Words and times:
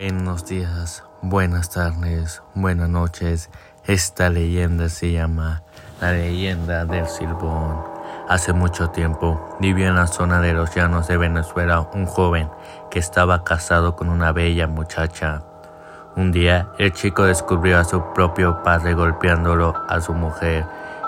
Buenos 0.00 0.46
días, 0.46 1.04
buenas 1.20 1.68
tardes, 1.68 2.42
buenas 2.54 2.88
noches. 2.88 3.50
Esta 3.84 4.30
leyenda 4.30 4.88
se 4.88 5.12
llama 5.12 5.62
la 6.00 6.12
leyenda 6.12 6.86
del 6.86 7.06
Silbón. 7.06 7.84
Hace 8.26 8.54
mucho 8.54 8.88
tiempo 8.88 9.58
vivió 9.60 9.88
en 9.88 9.96
la 9.96 10.06
zona 10.06 10.40
de 10.40 10.54
los 10.54 10.74
llanos 10.74 11.06
de 11.06 11.18
Venezuela 11.18 11.86
un 11.92 12.06
joven 12.06 12.48
que 12.90 12.98
estaba 12.98 13.44
casado 13.44 13.94
con 13.94 14.08
una 14.08 14.32
bella 14.32 14.66
muchacha. 14.66 15.42
Un 16.16 16.32
día 16.32 16.70
el 16.78 16.94
chico 16.94 17.24
descubrió 17.24 17.78
a 17.78 17.84
su 17.84 18.02
propio 18.14 18.62
padre 18.62 18.94
golpeándolo 18.94 19.74
a 19.86 20.00
su 20.00 20.14
mujer. 20.14 20.64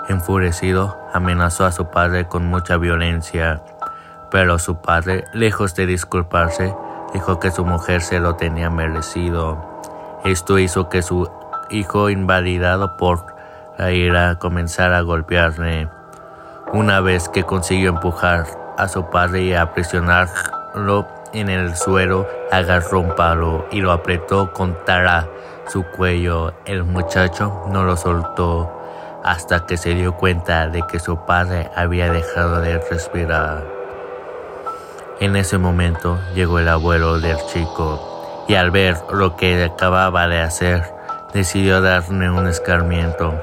Enfurecido, 0.07 0.95
amenazó 1.13 1.65
a 1.65 1.71
su 1.71 1.89
padre 1.89 2.27
con 2.27 2.45
mucha 2.45 2.77
violencia. 2.77 3.63
Pero 4.29 4.59
su 4.59 4.83
padre, 4.83 5.25
lejos 5.33 5.73
de 5.73 5.87
disculparse, 5.87 6.75
dijo 7.13 7.39
que 7.39 7.51
su 7.51 7.63
mujer 7.63 8.01
se 8.01 8.19
lo 8.19 8.35
tenía 8.35 8.69
merecido. 8.69 9.57
Esto 10.25 10.57
hizo 10.59 10.89
que 10.89 11.01
su 11.01 11.29
hijo, 11.69 12.09
invalidado 12.09 12.97
por 12.97 13.25
la 13.77 13.91
ira, 13.91 14.39
comenzara 14.39 14.97
a 14.97 15.01
golpearle. 15.01 15.89
Una 16.73 17.01
vez 17.01 17.29
que 17.29 17.43
consiguió 17.43 17.89
empujar 17.89 18.47
a 18.77 18.87
su 18.87 19.09
padre 19.09 19.43
y 19.43 19.53
aprisionarlo 19.53 21.07
en 21.33 21.49
el 21.49 21.75
suelo, 21.75 22.27
agarró 22.51 23.01
un 23.01 23.15
palo 23.15 23.65
y 23.71 23.81
lo 23.81 23.91
apretó 23.91 24.51
contra 24.53 25.27
su 25.67 25.83
cuello. 25.83 26.53
El 26.65 26.83
muchacho 26.83 27.63
no 27.69 27.83
lo 27.83 27.95
soltó 27.95 28.71
hasta 29.23 29.65
que 29.65 29.77
se 29.77 29.93
dio 29.93 30.15
cuenta 30.15 30.67
de 30.67 30.81
que 30.83 30.99
su 30.99 31.17
padre 31.25 31.69
había 31.75 32.11
dejado 32.11 32.59
de 32.59 32.79
respirar. 32.79 33.82
En 35.23 35.37
ese 35.37 35.57
momento 35.57 36.19
llegó 36.35 36.59
el 36.59 36.67
abuelo 36.67 37.17
del 37.17 37.37
chico 37.45 38.45
y 38.49 38.55
al 38.55 38.71
ver 38.71 38.97
lo 39.09 39.37
que 39.37 39.63
acababa 39.63 40.27
de 40.27 40.41
hacer, 40.41 40.83
decidió 41.33 41.79
darle 41.79 42.29
un 42.29 42.45
escarmiento. 42.45 43.33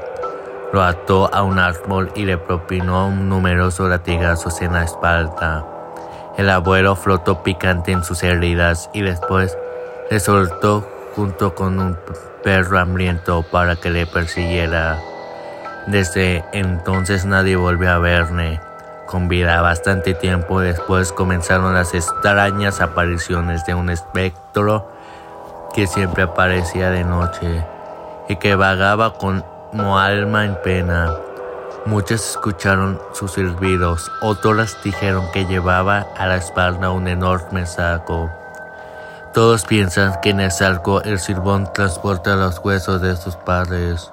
Lo 0.75 0.83
ató 0.83 1.34
a 1.34 1.42
un 1.42 1.59
árbol 1.59 2.12
y 2.14 2.27
le 2.27 2.37
propinó 2.37 3.11
numerosos 3.11 3.89
latigazos 3.89 4.61
en 4.61 4.75
la 4.75 4.84
espalda. 4.84 5.64
El 6.37 6.50
abuelo 6.50 6.97
flotó 6.97 7.42
picante 7.42 7.92
en 7.92 8.05
sus 8.05 8.22
heridas 8.25 8.91
y 8.92 9.00
después 9.00 9.56
le 10.11 10.20
soltó 10.20 10.87
junto 11.17 11.55
con 11.55 11.81
un 11.81 11.97
perro 12.44 12.78
hambriento 12.78 13.42
para 13.50 13.77
que 13.77 13.89
le 13.89 14.05
persiguiera. 14.05 14.98
Desde 15.87 16.44
entonces 16.53 17.25
nadie 17.25 17.56
volvió 17.56 17.91
a 17.91 17.98
verle 17.98 18.61
con 19.11 19.28
vida. 19.28 19.61
Bastante 19.61 20.14
tiempo 20.14 20.61
después 20.61 21.12
comenzaron 21.12 21.75
las 21.75 21.94
extrañas 21.94 22.80
apariciones 22.80 23.66
de 23.66 23.75
un 23.75 23.91
espectro 23.91 24.89
que 25.75 25.86
siempre 25.86 26.22
aparecía 26.22 26.91
de 26.91 27.05
noche 27.05 27.64
y 28.28 28.36
que 28.36 28.55
vagaba 28.55 29.14
como 29.14 29.98
alma 29.98 30.44
en 30.44 30.55
pena. 30.62 31.12
Muchos 31.86 32.31
escucharon 32.31 33.00
sus 33.12 33.33
silbidos, 33.33 34.11
otros 34.22 34.77
dijeron 34.84 35.25
que 35.33 35.47
llevaba 35.47 36.06
a 36.16 36.27
la 36.27 36.36
espalda 36.36 36.91
un 36.91 37.08
enorme 37.08 37.66
saco. 37.66 38.31
Todos 39.33 39.64
piensan 39.64 40.20
que 40.20 40.31
en 40.31 40.41
el 40.41 40.53
saco 40.53 41.03
el 41.03 41.19
silbón 41.19 41.72
transporta 41.72 42.36
los 42.36 42.58
huesos 42.58 43.00
de 43.00 43.16
sus 43.16 43.34
padres. 43.36 44.12